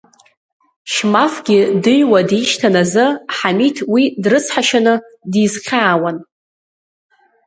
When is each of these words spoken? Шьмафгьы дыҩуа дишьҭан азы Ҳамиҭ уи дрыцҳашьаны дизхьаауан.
Шьмафгьы 0.91 1.59
дыҩуа 1.83 2.21
дишьҭан 2.29 2.75
азы 2.81 3.05
Ҳамиҭ 3.35 3.77
уи 3.93 4.03
дрыцҳашьаны 4.23 4.93
дизхьаауан. 5.31 6.17